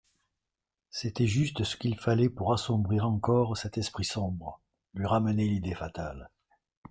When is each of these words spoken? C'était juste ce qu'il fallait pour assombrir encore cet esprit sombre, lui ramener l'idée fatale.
C'était 0.89 1.27
juste 1.27 1.63
ce 1.63 1.77
qu'il 1.77 1.95
fallait 1.95 2.31
pour 2.31 2.53
assombrir 2.55 3.05
encore 3.07 3.55
cet 3.55 3.77
esprit 3.77 4.03
sombre, 4.03 4.59
lui 4.95 5.05
ramener 5.05 5.47
l'idée 5.47 5.75
fatale. 5.75 6.31